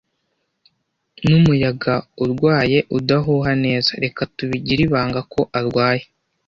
Numuyaga 1.25 1.95
urwaye 2.23 2.77
udahuha 2.97 3.51
neza. 3.65 3.91
Reka 4.03 4.21
tubigire 4.35 4.81
ibanga 4.87 5.19
ko 5.31 5.41
arwaye. 5.59 6.03